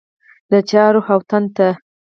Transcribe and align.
د 0.51 0.53
چا 0.69 0.83
روح 0.93 1.07
او 1.15 1.19
تن 1.29 1.43
ته 1.55 1.69